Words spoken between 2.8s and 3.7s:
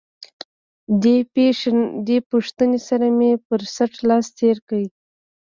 سره مې پر